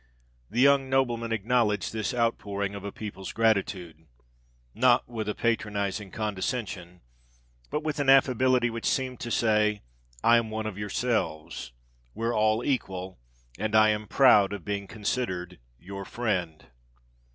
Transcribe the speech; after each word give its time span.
The 0.49 0.59
young 0.61 0.89
nobleman 0.89 1.31
acknowledged 1.31 1.93
this 1.93 2.11
outpouring 2.11 2.73
of 2.73 2.83
a 2.83 2.91
people's 2.91 3.31
gratitude—not 3.33 5.07
with 5.07 5.29
a 5.29 5.35
patronising 5.35 6.09
condescension, 6.09 7.01
but 7.69 7.83
with 7.83 7.99
an 7.99 8.09
affability 8.09 8.71
which 8.71 8.87
seemed 8.89 9.19
to 9.19 9.29
say, 9.29 9.83
"I 10.23 10.37
am 10.37 10.49
one 10.49 10.65
of 10.65 10.75
yourselves—we're 10.79 12.33
all 12.35 12.63
equal—and 12.65 13.75
I 13.75 13.89
am 13.89 14.07
proud 14.07 14.53
of 14.53 14.65
being 14.65 14.87
considered 14.87 15.59
your 15.79 16.03
friend!" 16.03 16.65